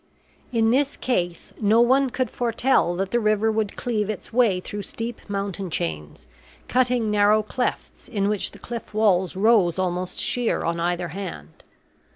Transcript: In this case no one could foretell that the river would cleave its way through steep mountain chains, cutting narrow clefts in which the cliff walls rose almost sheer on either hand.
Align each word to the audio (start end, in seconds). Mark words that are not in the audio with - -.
In 0.51 0.71
this 0.71 0.97
case 0.97 1.53
no 1.61 1.79
one 1.79 2.09
could 2.09 2.31
foretell 2.31 2.95
that 2.95 3.11
the 3.11 3.19
river 3.19 3.51
would 3.51 3.75
cleave 3.77 4.09
its 4.09 4.33
way 4.33 4.59
through 4.59 4.81
steep 4.81 5.21
mountain 5.29 5.69
chains, 5.69 6.25
cutting 6.67 7.11
narrow 7.11 7.43
clefts 7.43 8.07
in 8.09 8.27
which 8.27 8.49
the 8.49 8.57
cliff 8.57 8.95
walls 8.95 9.35
rose 9.35 9.77
almost 9.77 10.17
sheer 10.17 10.63
on 10.63 10.79
either 10.79 11.09
hand. 11.09 11.63